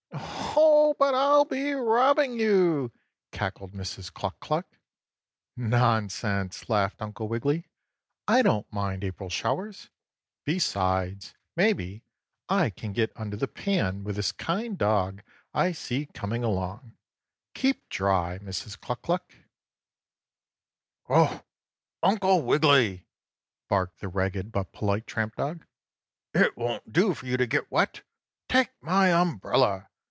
"Oh, 0.53 0.93
but 0.99 1.15
I'll 1.15 1.45
be 1.45 1.71
robbing 1.71 2.37
you!" 2.37 2.91
cackled 3.31 3.71
Mrs. 3.71 4.13
Cluck 4.13 4.37
Cluck. 4.41 4.67
"Nonsense!" 5.55 6.69
laughed 6.69 7.01
Uncle 7.01 7.29
Wiggily. 7.29 7.69
"I 8.27 8.41
don't 8.41 8.71
mind 8.71 9.03
April 9.03 9.29
showers. 9.29 9.89
Besides, 10.45 11.33
maybe, 11.55 12.03
I 12.49 12.69
can 12.69 12.91
get 12.91 13.13
under 13.15 13.37
the 13.37 13.47
pan 13.47 14.03
with 14.03 14.17
this 14.17 14.31
kind 14.33 14.77
dog 14.77 15.23
I 15.53 15.71
see 15.71 16.07
coming 16.07 16.43
along. 16.43 16.97
Keep 17.55 17.87
dry, 17.89 18.37
Mrs. 18.39 18.79
Cluck 18.79 19.01
Cluck!" 19.03 19.31
6. 19.31 19.43
"Oh, 21.09 21.41
Uncle 22.03 22.41
Wiggily!" 22.43 23.07
barked 23.69 24.01
the 24.01 24.09
ragged 24.09 24.51
but 24.51 24.73
polite 24.73 25.07
tramp 25.07 25.37
dog. 25.37 25.65
"It 26.33 26.57
won't 26.57 26.91
do 26.91 27.13
for 27.13 27.25
you 27.25 27.37
to 27.37 27.47
get 27.47 27.71
wet. 27.71 28.01
Take 28.49 28.69
my 28.81 29.11
umbrella! 29.13 29.87